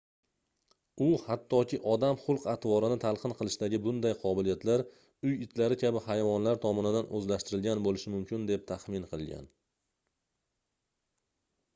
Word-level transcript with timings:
u 1.07 1.07
hattoki 1.25 1.79
odam 1.95 2.15
xulq-atrvorini 2.21 2.97
talqin 3.03 3.35
qilishdagi 3.41 3.79
bunday 3.89 4.15
qobiliyatlar 4.23 4.83
uy 5.29 5.35
itlari 5.47 5.79
kabi 5.83 6.03
hayvonlar 6.07 6.59
tomonidan 6.65 7.13
oʻzlashtirilgan 7.21 7.85
boʻlishi 7.89 8.15
mumkin 8.17 8.51
deb 8.53 8.67
taxmin 8.73 9.09
qilgan 9.13 9.49